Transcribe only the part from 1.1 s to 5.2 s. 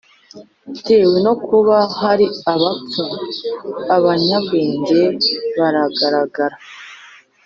no kuba hari abapfu, abanyabwenge